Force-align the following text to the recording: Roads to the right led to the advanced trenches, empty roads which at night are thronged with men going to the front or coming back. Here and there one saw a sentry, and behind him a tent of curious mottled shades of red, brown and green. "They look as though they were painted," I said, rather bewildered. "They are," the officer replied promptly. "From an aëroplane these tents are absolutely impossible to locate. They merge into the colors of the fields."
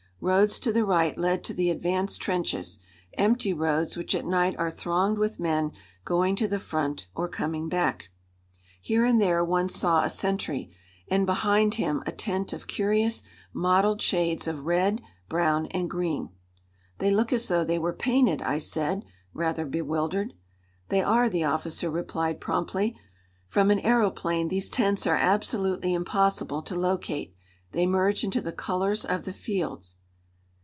Roads 0.23 0.59
to 0.59 0.71
the 0.71 0.85
right 0.85 1.17
led 1.17 1.43
to 1.45 1.51
the 1.51 1.71
advanced 1.71 2.21
trenches, 2.21 2.77
empty 3.17 3.53
roads 3.53 3.97
which 3.97 4.13
at 4.13 4.23
night 4.23 4.55
are 4.59 4.69
thronged 4.69 5.17
with 5.17 5.39
men 5.39 5.71
going 6.05 6.35
to 6.35 6.47
the 6.47 6.59
front 6.59 7.07
or 7.15 7.27
coming 7.27 7.67
back. 7.67 8.09
Here 8.79 9.03
and 9.03 9.19
there 9.19 9.43
one 9.43 9.67
saw 9.67 10.03
a 10.03 10.11
sentry, 10.11 10.69
and 11.07 11.25
behind 11.25 11.73
him 11.73 12.03
a 12.05 12.11
tent 12.11 12.53
of 12.53 12.67
curious 12.67 13.23
mottled 13.51 13.99
shades 13.99 14.45
of 14.47 14.65
red, 14.67 15.01
brown 15.27 15.65
and 15.71 15.89
green. 15.89 16.29
"They 16.99 17.09
look 17.09 17.33
as 17.33 17.47
though 17.47 17.63
they 17.63 17.79
were 17.79 17.91
painted," 17.91 18.43
I 18.43 18.59
said, 18.59 19.03
rather 19.33 19.65
bewildered. 19.65 20.35
"They 20.89 21.01
are," 21.01 21.29
the 21.29 21.45
officer 21.45 21.89
replied 21.89 22.39
promptly. 22.39 22.95
"From 23.47 23.71
an 23.71 23.79
aëroplane 23.81 24.49
these 24.49 24.69
tents 24.69 25.07
are 25.07 25.17
absolutely 25.17 25.95
impossible 25.95 26.61
to 26.61 26.75
locate. 26.75 27.33
They 27.71 27.87
merge 27.87 28.23
into 28.23 28.39
the 28.41 28.51
colors 28.53 29.03
of 29.03 29.23
the 29.23 29.33
fields." 29.33 29.97